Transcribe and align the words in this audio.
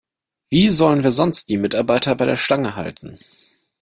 Wie 0.49 0.69
sollen 0.69 1.03
wir 1.03 1.11
sonst 1.11 1.47
die 1.49 1.59
Mitarbeiter 1.59 2.15
bei 2.15 2.25
der 2.25 2.35
Stange 2.35 2.75
halten? 2.75 3.19